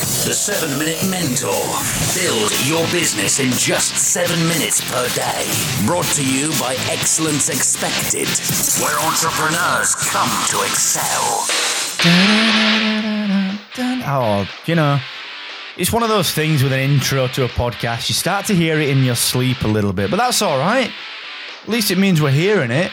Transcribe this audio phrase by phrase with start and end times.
[0.00, 1.52] The 7 Minute Mentor.
[2.16, 5.44] Build your business in just 7 minutes per day.
[5.84, 8.26] Brought to you by Excellence Expected,
[8.82, 11.44] where entrepreneurs come to excel.
[14.08, 14.98] Oh, you know,
[15.76, 18.08] it's one of those things with an intro to a podcast.
[18.08, 20.90] You start to hear it in your sleep a little bit, but that's all right.
[21.62, 22.90] At least it means we're hearing it.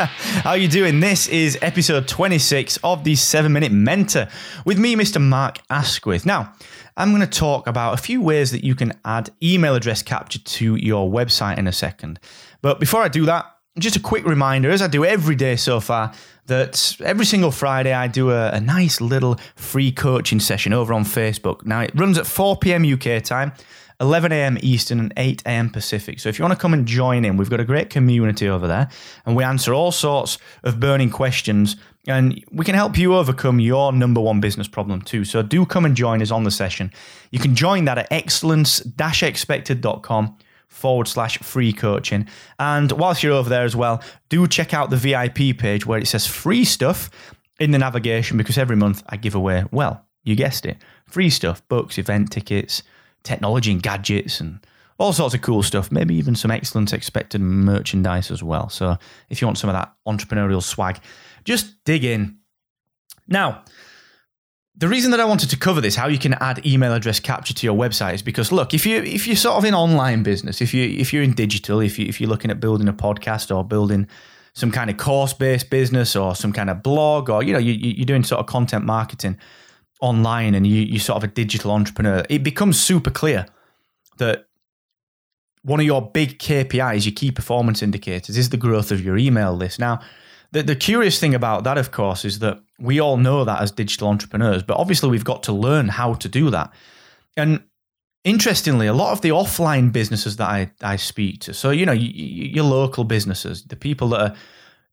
[0.44, 1.00] How you doing?
[1.00, 4.28] This is episode 26 of the 7 Minute Mentor
[4.64, 5.20] with me, Mr.
[5.20, 6.24] Mark Asquith.
[6.24, 6.54] Now,
[6.96, 10.38] I'm going to talk about a few ways that you can add email address capture
[10.38, 12.18] to your website in a second.
[12.62, 13.44] But before I do that,
[13.80, 16.12] just a quick reminder, as I do every day so far,
[16.46, 21.04] that every single Friday I do a, a nice little free coaching session over on
[21.04, 21.64] Facebook.
[21.64, 22.84] Now, it runs at 4 p.m.
[22.84, 23.52] UK time.
[24.00, 24.58] 11 a.m.
[24.62, 25.68] Eastern and 8 a.m.
[25.68, 26.20] Pacific.
[26.20, 28.66] So if you want to come and join in, we've got a great community over
[28.66, 28.88] there
[29.26, 33.92] and we answer all sorts of burning questions and we can help you overcome your
[33.92, 35.26] number one business problem too.
[35.26, 36.90] So do come and join us on the session.
[37.30, 40.36] You can join that at excellence-expected.com
[40.70, 42.26] forward slash free coaching.
[42.58, 46.06] And whilst you're over there as well, do check out the VIP page where it
[46.06, 47.10] says free stuff
[47.58, 51.66] in the navigation because every month I give away, well, you guessed it, free stuff,
[51.68, 52.82] books, event tickets,
[53.22, 54.64] technology and gadgets and
[54.98, 58.68] all sorts of cool stuff, maybe even some excellence expected merchandise as well.
[58.68, 58.96] So
[59.28, 61.00] if you want some of that entrepreneurial swag,
[61.44, 62.38] just dig in.
[63.26, 63.64] Now,
[64.80, 67.54] the reason that I wanted to cover this, how you can add email address capture
[67.54, 70.60] to your website, is because look, if you if you're sort of in online business,
[70.60, 73.54] if you if you're in digital, if you if you're looking at building a podcast
[73.54, 74.08] or building
[74.54, 77.72] some kind of course based business or some kind of blog or you know you,
[77.72, 79.38] you're doing sort of content marketing,
[80.00, 83.46] online and you, you're sort of a digital entrepreneur, it becomes super clear
[84.18, 84.46] that
[85.62, 89.54] one of your big KPIs, your key performance indicators, is the growth of your email
[89.54, 89.78] list.
[89.78, 90.00] Now,
[90.52, 93.70] the, the curious thing about that, of course, is that we all know that as
[93.70, 96.72] digital entrepreneurs, but obviously we've got to learn how to do that.
[97.36, 97.62] And
[98.24, 101.92] interestingly, a lot of the offline businesses that I, I speak to, so, you know,
[101.92, 104.36] your local businesses, the people that are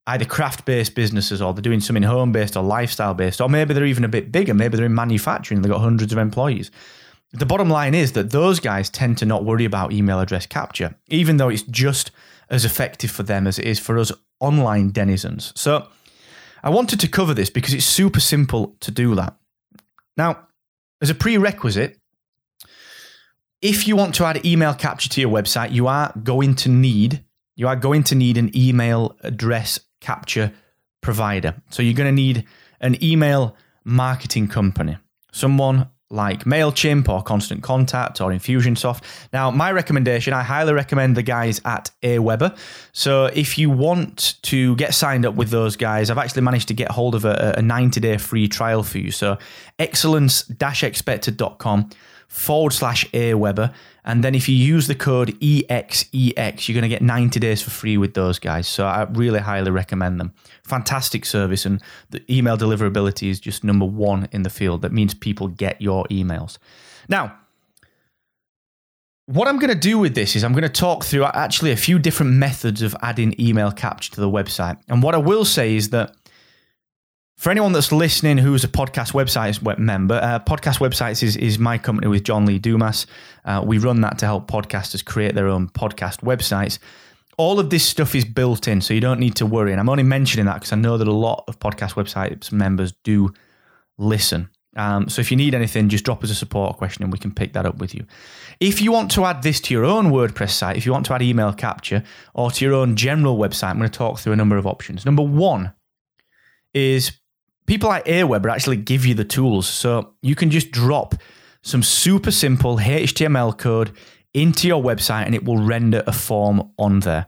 [0.07, 3.73] either craft based businesses or they're doing something home based or lifestyle based, or maybe
[3.73, 4.53] they're even a bit bigger.
[4.53, 6.71] Maybe they're in manufacturing, they've got hundreds of employees.
[7.33, 10.95] The bottom line is that those guys tend to not worry about email address capture,
[11.07, 12.11] even though it's just
[12.49, 15.53] as effective for them as it is for us online denizens.
[15.55, 15.87] So
[16.63, 19.35] I wanted to cover this because it's super simple to do that.
[20.15, 20.47] Now,
[21.01, 21.97] as a prerequisite,
[23.61, 27.23] if you want to add email capture to your website, you are going to need
[27.57, 30.53] you are going to need an email address capture
[31.01, 31.55] provider.
[31.71, 32.45] So you're going to need
[32.79, 34.97] an email marketing company,
[35.31, 39.03] someone like MailChimp or Constant Contact or Infusionsoft.
[39.33, 42.57] Now, my recommendation, I highly recommend the guys at Aweber.
[42.93, 46.73] So if you want to get signed up with those guys, I've actually managed to
[46.73, 49.11] get hold of a, 90 day free trial for you.
[49.11, 49.37] So
[49.79, 51.89] excellence expected.com
[52.27, 53.73] forward slash Aweber.
[54.03, 57.69] And then if you use the code EXEX, you're going to get 90 days for
[57.69, 58.67] free with those guys.
[58.67, 60.33] So I really highly recommend them.
[60.63, 61.65] Fantastic service.
[61.65, 64.81] And the email deliverability is just number one in the field.
[64.81, 66.57] That means people get your emails.
[67.09, 67.37] Now,
[69.27, 71.77] what I'm going to do with this is I'm going to talk through actually a
[71.77, 74.79] few different methods of adding email capture to the website.
[74.87, 76.15] And what I will say is that
[77.37, 81.77] for anyone that's listening who's a podcast websites member, uh, podcast websites is, is my
[81.77, 83.05] company with John Lee Dumas.
[83.45, 86.79] Uh, we run that to help podcasters create their own podcast websites.
[87.37, 89.71] All of this stuff is built in, so you don't need to worry.
[89.71, 92.91] And I'm only mentioning that because I know that a lot of podcast websites members
[93.03, 93.31] do
[93.99, 94.49] listen.
[94.75, 97.31] Um, so if you need anything, just drop us a support question and we can
[97.31, 98.05] pick that up with you.
[98.59, 101.13] If you want to add this to your own WordPress site, if you want to
[101.13, 102.03] add email capture
[102.33, 105.05] or to your own general website, I'm going to talk through a number of options.
[105.05, 105.73] Number one
[106.73, 107.11] is
[107.67, 109.67] people like Aweber actually give you the tools.
[109.67, 111.15] So you can just drop
[111.61, 113.91] some super simple HTML code
[114.33, 117.27] into your website and it will render a form on there.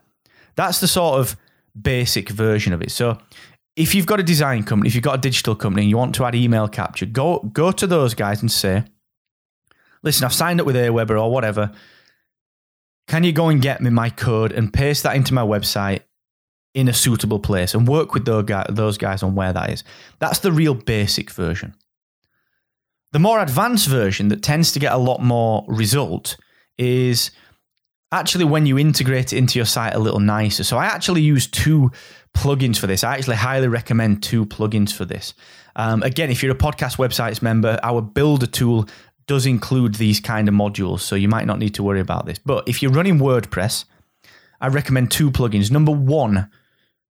[0.55, 1.37] That's the sort of
[1.79, 2.91] basic version of it.
[2.91, 3.17] So
[3.75, 6.15] if you've got a design company, if you've got a digital company and you want
[6.15, 8.83] to add email capture, go go to those guys and say,
[10.03, 11.71] listen, I've signed up with Aweber or whatever.
[13.07, 16.01] Can you go and get me my code and paste that into my website
[16.73, 19.83] in a suitable place and work with those guys on where that is.
[20.19, 21.75] That's the real basic version.
[23.11, 26.37] The more advanced version that tends to get a lot more result
[26.77, 27.31] is
[28.11, 30.63] actually when you integrate it into your site a little nicer.
[30.63, 31.91] So I actually use two
[32.35, 33.03] plugins for this.
[33.03, 35.33] I actually highly recommend two plugins for this.
[35.75, 38.87] Um, again, if you're a podcast websites member, our builder tool
[39.27, 42.39] does include these kind of modules, so you might not need to worry about this.
[42.39, 43.85] But if you're running WordPress,
[44.59, 45.71] I recommend two plugins.
[45.71, 46.49] Number one,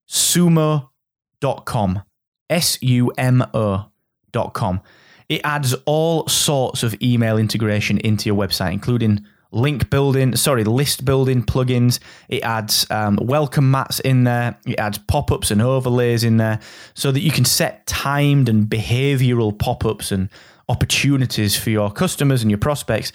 [0.10, 2.02] sumo.com,
[2.50, 4.82] S U M O.com.
[5.30, 11.06] It adds all sorts of email integration into your website, including link building, sorry, list
[11.06, 12.00] building plugins.
[12.28, 14.58] It adds um, welcome mats in there.
[14.66, 16.60] It adds pop ups and overlays in there
[16.96, 20.30] so that you can set timed and behavioral pop ups and
[20.68, 23.12] opportunities for your customers and your prospects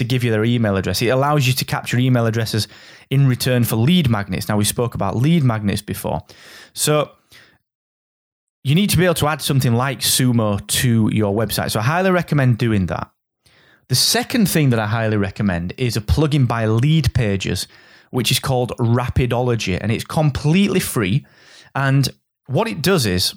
[0.00, 1.02] to give you their email address.
[1.02, 2.66] It allows you to capture email addresses
[3.10, 4.48] in return for lead magnets.
[4.48, 6.22] Now, we spoke about lead magnets before.
[6.72, 7.10] So,
[8.64, 11.70] you need to be able to add something like Sumo to your website.
[11.70, 13.10] So, I highly recommend doing that.
[13.88, 17.66] The second thing that I highly recommend is a plugin by Lead Pages,
[18.10, 21.26] which is called Rapidology, and it's completely free.
[21.74, 22.08] And
[22.46, 23.34] what it does is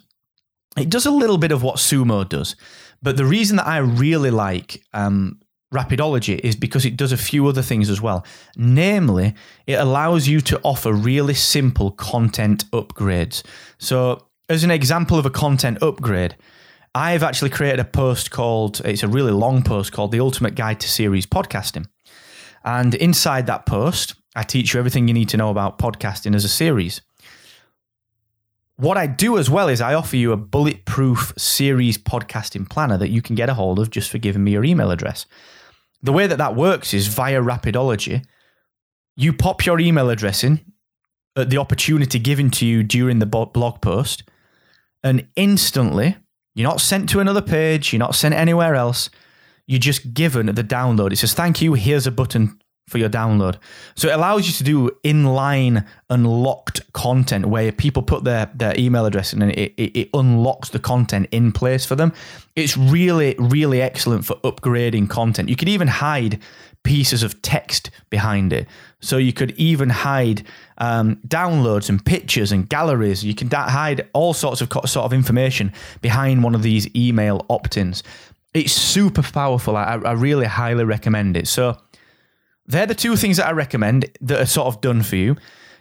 [0.77, 2.56] it does a little bit of what Sumo does,
[3.01, 5.39] but the reason that I really like um,
[5.73, 8.25] Rapidology is because it does a few other things as well.
[8.55, 9.33] Namely,
[9.65, 13.43] it allows you to offer really simple content upgrades.
[13.79, 16.35] So, as an example of a content upgrade,
[16.93, 20.79] I've actually created a post called, it's a really long post called The Ultimate Guide
[20.81, 21.87] to Series Podcasting.
[22.63, 26.45] And inside that post, I teach you everything you need to know about podcasting as
[26.45, 27.01] a series.
[28.77, 33.09] What I do as well is I offer you a bulletproof series podcasting planner that
[33.09, 35.25] you can get a hold of just for giving me your email address.
[36.03, 38.23] The way that that works is via Rapidology.
[39.15, 40.59] You pop your email address in
[41.35, 44.23] at the opportunity given to you during the blog post,
[45.01, 46.17] and instantly
[46.55, 47.94] you're not sent to another page.
[47.94, 49.09] You're not sent anywhere else.
[49.65, 51.13] You're just given the download.
[51.13, 51.73] It says, thank you.
[51.73, 53.57] Here's a button for your download.
[53.95, 59.06] So it allows you to do inline unlocked content where people put their, their email
[59.06, 62.13] address in and it, it, it, unlocks the content in place for them.
[62.56, 65.50] It's really, really excellent for upgrading content.
[65.50, 66.39] You could even hide
[66.83, 68.68] pieces of text behind it.
[69.00, 70.45] So you could even hide
[70.77, 73.24] um, downloads and pictures and galleries.
[73.24, 75.71] You can da- hide all sorts of co- sort of information
[76.01, 78.03] behind one of these email opt-ins.
[78.53, 79.77] It's super powerful.
[79.77, 81.47] I, I really highly recommend it.
[81.47, 81.77] So
[82.65, 85.36] they're the two things that I recommend that are sort of done for you.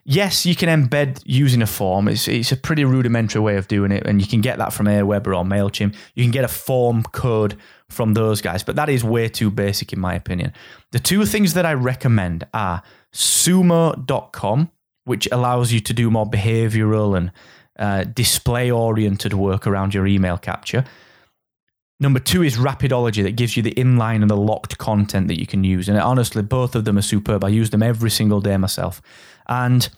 [0.05, 2.09] Yes, you can embed using a form.
[2.09, 4.87] It's, it's a pretty rudimentary way of doing it, and you can get that from
[4.87, 5.95] Aweber or MailChimp.
[6.15, 7.57] You can get a form code
[7.89, 10.53] from those guys, but that is way too basic in my opinion.
[10.91, 12.83] The two things that I recommend are
[13.13, 14.71] sumo.com,
[15.05, 17.31] which allows you to do more behavioral and
[17.79, 20.85] uh, display oriented work around your email capture.
[22.03, 25.47] Number two is Rapidology that gives you the inline and the locked content that you
[25.47, 25.89] can use.
[25.89, 27.45] And honestly, both of them are superb.
[27.45, 29.01] I use them every single day myself.
[29.47, 29.89] And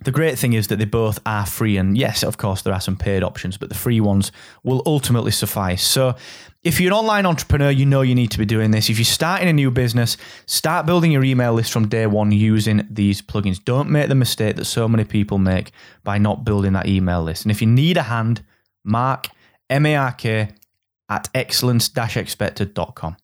[0.00, 1.76] the great thing is that they both are free.
[1.76, 4.32] And yes, of course, there are some paid options, but the free ones
[4.64, 5.84] will ultimately suffice.
[5.84, 6.14] So
[6.64, 8.88] if you're an online entrepreneur, you know you need to be doing this.
[8.88, 10.16] If you're starting a new business,
[10.46, 13.62] start building your email list from day one using these plugins.
[13.62, 15.72] Don't make the mistake that so many people make
[16.04, 17.44] by not building that email list.
[17.44, 18.42] And if you need a hand,
[18.82, 19.28] mark,
[19.68, 20.54] M A R K,
[21.08, 23.16] at excellence-expected.com.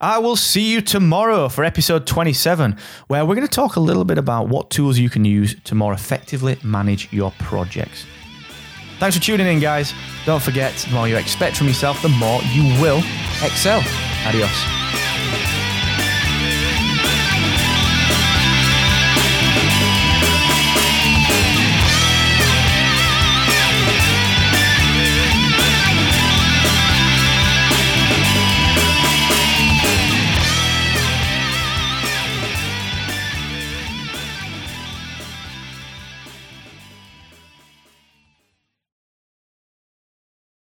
[0.00, 2.76] I will see you tomorrow for episode 27,
[3.08, 5.74] where we're going to talk a little bit about what tools you can use to
[5.74, 8.06] more effectively manage your projects.
[8.98, 9.92] Thanks for tuning in, guys.
[10.24, 12.98] Don't forget, the more you expect from yourself, the more you will
[13.42, 13.82] excel.
[14.26, 15.57] Adios.